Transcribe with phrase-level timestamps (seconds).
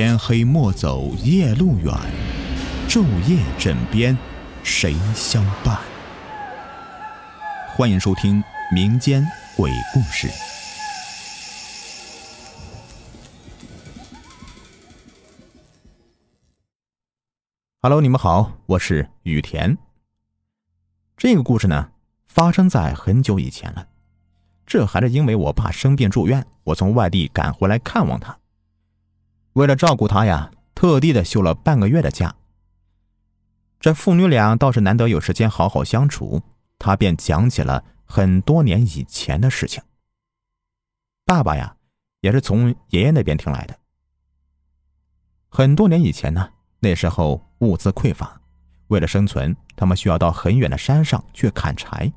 [0.00, 1.92] 天黑莫走夜路远，
[2.88, 4.16] 昼夜枕边
[4.62, 5.76] 谁相伴？
[7.74, 8.40] 欢迎收听
[8.72, 9.26] 民间
[9.56, 10.28] 鬼故事。
[17.80, 19.76] Hello，你们好，我是雨田。
[21.16, 21.90] 这个故事呢，
[22.28, 23.88] 发生在很久以前了。
[24.64, 28.38] 这还是因为我爸生病住院，我从外地赶回来看望他。
[29.58, 32.32] 为了照顾他呀，特地的休了半个月的假。
[33.80, 36.40] 这父女俩倒是难得有时间好好相处，
[36.78, 39.82] 他便讲起了很多年以前的事情。
[41.24, 41.74] 爸爸呀，
[42.20, 43.76] 也是从爷爷那边听来的。
[45.48, 46.48] 很多年以前呢，
[46.78, 48.40] 那时候物资匮乏，
[48.86, 52.12] 为了生存，他们需要到很远的山上去砍柴，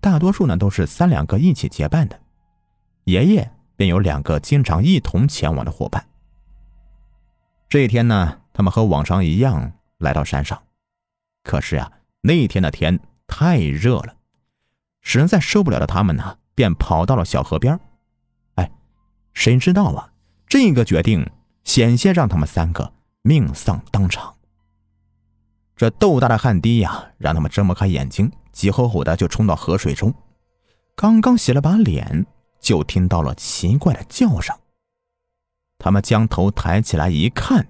[0.00, 2.18] 大多数呢都是三两个一起结伴的，
[3.04, 6.02] 爷爷便有两个经常一同前往的伙伴。
[7.72, 10.62] 这一天呢，他们和往常一样来到山上，
[11.42, 14.14] 可是呀，那天的天太热了，
[15.00, 17.80] 实在受不了的他们呢，便跑到了小河边。
[18.56, 18.70] 哎，
[19.32, 20.12] 谁知道啊，
[20.46, 21.26] 这个决定
[21.64, 24.34] 险些让他们三个命丧当场。
[25.74, 30.12] 这豆大的汗滴呀，让他们睁不开眼睛，急吼吼的就冲到河水中。
[30.94, 32.26] 刚刚洗了把脸，
[32.60, 34.54] 就听到了奇怪的叫声。
[35.82, 37.66] 他们将头抬起来一看，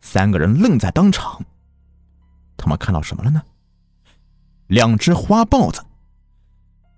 [0.00, 1.40] 三个人愣在当场。
[2.56, 3.40] 他们看到什么了呢？
[4.66, 5.80] 两只花豹子。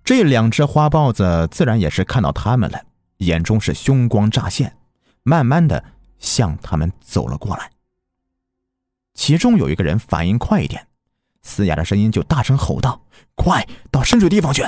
[0.02, 2.82] 这两只花豹子自然也是看到他们了，
[3.18, 4.74] 眼中是凶光乍现，
[5.22, 5.84] 慢慢的
[6.18, 7.70] 向他们走了过来。
[9.12, 10.88] 其中有一个人反应快一点，
[11.42, 13.02] 嘶哑的声音就大声吼道
[13.36, 14.64] ：“快到深水地方去！”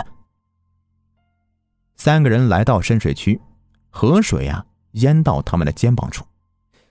[1.97, 3.41] 三个人来到深水区，
[3.89, 4.67] 河水呀。
[4.97, 6.27] 淹到他们的肩膀处，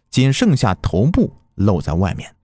[0.09, 2.35] 仅剩下头部露在外面，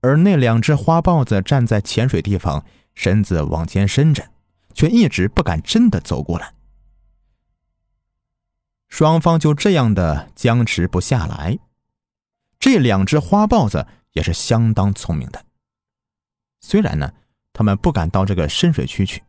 [0.00, 4.30] 而那两只花豹子站在浅水地方，身子往前伸着，
[4.72, 6.54] 却一直不敢真的走过来。
[8.88, 11.58] 双方就这样的僵持不下来。
[12.60, 15.44] 这两只花豹子也是相当聪明的，
[16.60, 17.12] 虽然呢，
[17.52, 19.22] 他们不敢到这个深水区去，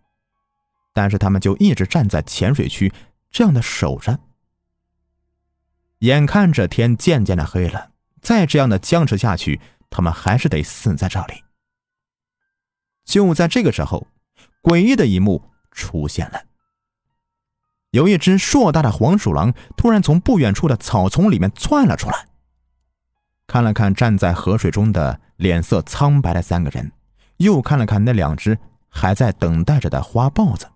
[0.93, 2.93] 但是他们就一直站在浅水区，
[3.31, 4.19] 这样的守着。
[6.05, 7.89] 眼看着天渐渐的黑了，
[8.21, 11.43] 再这样的僵持下去，他们还是得死在这里。
[13.03, 14.07] 就在这个时候，
[14.61, 16.43] 诡异的一幕出现了。
[17.89, 22.27] 有一只硕大的黄鼠狼突然从不远处的草丛里面窜了出来，
[23.47, 26.91] 看了看站在河水中的脸色苍白的三个人，
[27.37, 30.67] 又看了看那两只还在等待着的花豹子，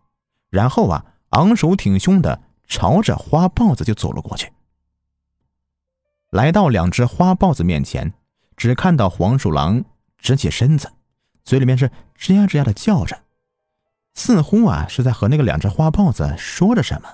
[0.49, 4.51] 然后啊，昂首挺胸的朝着花豹子就走了过去。
[6.31, 8.13] 来到两只花豹子面前，
[8.55, 9.83] 只看到黄鼠狼
[10.17, 10.91] 直起身子，
[11.43, 13.23] 嘴里面是吱呀吱呀的叫着，
[14.13, 17.09] 似乎啊是在和那个两只花豹子说着什么，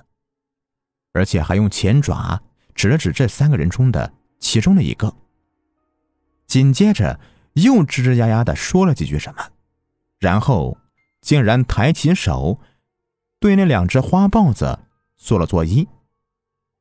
[1.13, 2.41] 而且还用前爪
[2.73, 5.15] 指了指这三个人中的其中的一个。
[6.45, 7.19] 紧接着
[7.53, 9.47] 又吱吱呀呀的说了几句什么，
[10.19, 10.77] 然后
[11.21, 12.59] 竟然抬起手
[13.39, 14.79] 对那两只花豹子
[15.15, 15.87] 做了作揖。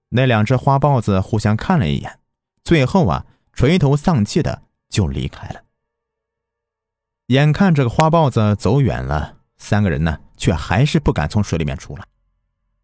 [0.09, 2.19] 那两只花豹子互相看了一眼。
[2.65, 5.63] 最后啊，垂头丧气的就离开了。
[7.27, 12.07] 眼看这个花豹子走远了，三个人呢却还是不敢从水里面出来，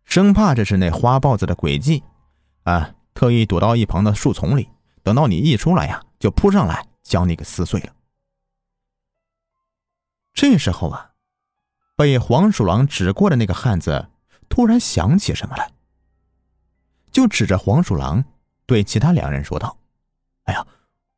[0.05, 2.03] 生怕这是那花豹子的诡计，
[2.65, 4.69] 啊，特意躲到一旁的树丛里，
[5.03, 7.95] 等到你一出来呀，就扑上来将你给撕碎了。
[10.35, 11.13] 这时候啊，
[11.97, 14.11] 被黄鼠狼指过的那个汉子
[14.51, 15.73] 突然想起什么来，
[17.11, 18.25] 就指着黄鼠狼。
[18.71, 19.77] 对其他两人说道
[20.47, 20.65] ：“哎呀，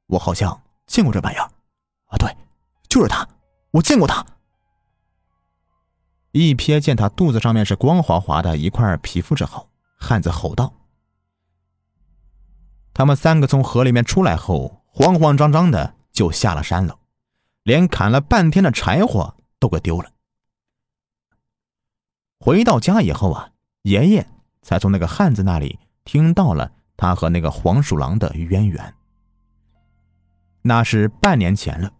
[0.06, 1.44] 我好像见过这玩意儿
[2.06, 2.16] 啊！
[2.16, 2.34] 对，
[2.88, 3.28] 就是他，
[3.72, 4.24] 我见过他。”
[6.32, 9.68] 一瞥见他肚子上面是光滑滑的一块皮肤之后，
[9.98, 10.72] 汉子吼道
[12.94, 17.00] ：“他们三个从河里面出来后，慌慌张张的就下了山了，
[17.64, 20.10] 连砍了半天的柴火都给丢了。”
[22.40, 23.50] 回到家以后啊，
[23.82, 24.26] 爷爷
[24.62, 26.72] 才从那个汉子那里听到了。
[27.02, 28.94] 他和那个黄鼠狼的渊源，
[30.62, 31.94] 那是半年前了。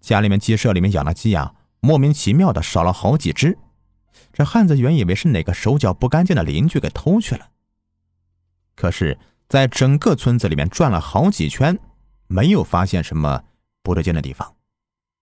[0.00, 3.56] 家里面鸡舍里面养的鸡呀，莫名其妙的少了好几只。
[4.32, 7.50] 这汉子原以为是哪个手脚不干净的邻居给偷去了，
[8.74, 9.16] 可是，
[9.48, 11.78] 在整个村子里面转了好几圈，
[12.26, 13.44] 没有发现什么
[13.84, 14.56] 不对劲的地方。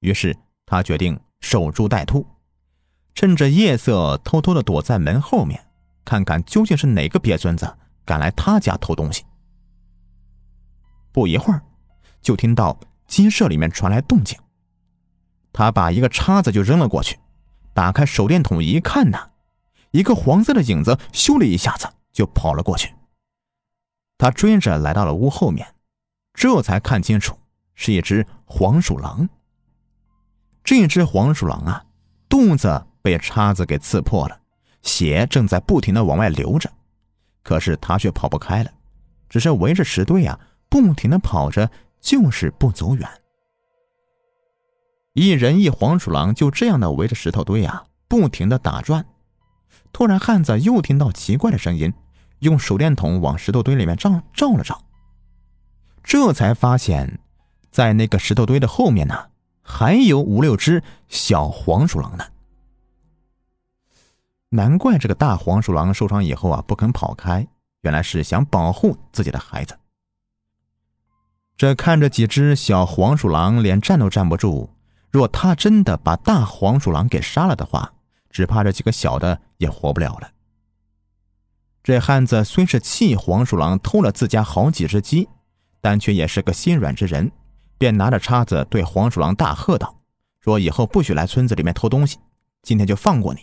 [0.00, 0.34] 于是
[0.64, 2.26] 他决定守株待兔，
[3.12, 5.66] 趁着夜色偷偷的躲在门后面，
[6.06, 7.76] 看看究竟是哪个鳖孙子。
[8.06, 9.24] 敢来他家偷东西。
[11.12, 11.60] 不一会儿，
[12.22, 14.38] 就听到鸡舍里面传来动静。
[15.52, 17.18] 他把一个叉子就扔了过去，
[17.74, 19.30] 打开手电筒一看呢，
[19.90, 22.94] 一个黄色的影子咻了一下子就跑了过去。
[24.18, 25.74] 他追着来到了屋后面，
[26.32, 27.38] 这才看清楚
[27.74, 29.28] 是一只黄鼠狼。
[30.62, 31.84] 这只黄鼠狼啊，
[32.28, 34.40] 肚子被叉子给刺破了，
[34.82, 36.70] 血正在不停的往外流着，
[37.46, 38.70] 可是他却跑不开了，
[39.28, 40.36] 只是围着石堆啊
[40.68, 41.70] 不停的跑着，
[42.00, 43.08] 就是不走远。
[45.12, 49.06] 一人一黄鼠狼就这样的围着石头堆啊，不停的打转。
[49.92, 51.94] 突然，汉子又听到奇怪的声音，
[52.40, 54.82] 用手电筒往石头堆里面照照了照，
[56.02, 57.20] 这才发现，
[57.70, 59.26] 在那个石头堆的后面呢，
[59.62, 62.24] 还有五六只小黄鼠狼呢。
[64.50, 67.46] 难怪这个大黄鼠狼受伤以后啊不肯跑开，
[67.82, 69.76] 原来是想保护自己的孩子。
[71.56, 74.70] 这看着几只小黄鼠狼连站都站不住。
[75.10, 77.94] 若他真的把大黄鼠狼给杀了的话，
[78.28, 80.30] 只怕这几个小的也活不了了。
[81.82, 85.28] 这汉子虽是气黄鼠狼偷了自家好几只鸡，
[85.80, 87.32] 但却也是个心软之人，
[87.78, 90.00] 便拿着叉子对黄鼠狼大喝道
[90.40, 92.18] ：“说以后不许来村子里面偷东西，
[92.60, 93.40] 今天就放过你，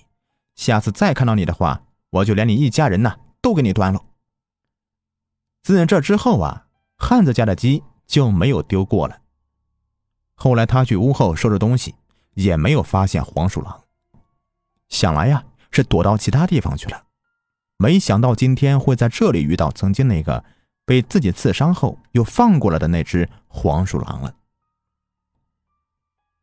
[0.55, 4.01] 下次再看到你的话，我就连你一家人呐都给你端了。”
[5.63, 6.67] 自这之后啊，
[6.97, 9.21] 汉子家的鸡就没有丢过了。
[10.35, 11.95] 后来他去屋后收拾东西，
[12.33, 13.83] 也没有发现黄鼠狼。
[14.89, 17.05] 想来呀，是躲到其他地方去了。
[17.77, 20.43] 没想到今天会在这里遇到曾经那个
[20.85, 24.35] 被自己刺伤后又放过了的那只黄鼠狼了。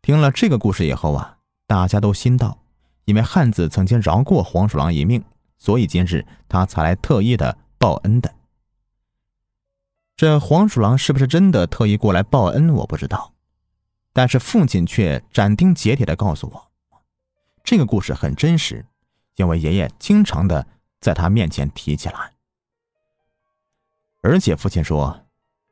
[0.03, 2.63] 听了这个故事以后啊，大家都心道：
[3.05, 5.25] 因为汉子曾经饶过黄鼠狼一命，
[5.59, 8.35] 所以今日他才来特意的报恩的。
[10.17, 13.33] 这黄鼠狼是不是真的特意过来报恩，我不知道。
[14.13, 16.71] 但是父亲却斩钉截铁的告诉我，
[17.63, 18.85] 这个故事很真实，
[19.37, 20.67] 因为爷爷经常的
[21.01, 22.33] 在他面前提起来。
[24.23, 25.27] 而且父亲说，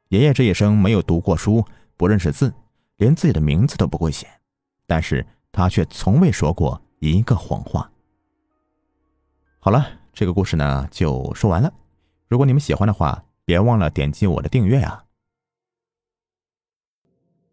[0.09, 1.67] 爷爷这一生没有读过书，
[1.97, 2.55] 不认识字，
[2.97, 4.27] 连自己的名字都不会写，
[4.87, 7.91] 但是他却从未说过一个谎话。
[9.59, 11.73] 好了，这个故事呢就说完了。
[12.27, 15.05] 如果你们喜欢的话，别忘了点击我的订阅啊。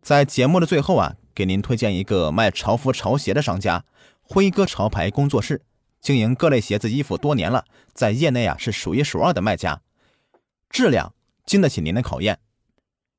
[0.01, 3.86] 在节目的最后啊，给您推荐一个卖潮服潮鞋的商家——
[4.21, 5.63] 辉哥潮牌工作室，
[6.00, 9.81] 经营各类鞋子衣服多年了，在业内啊是数一数二的卖家，
[10.69, 11.13] 质量
[11.45, 12.39] 经得起您的考验。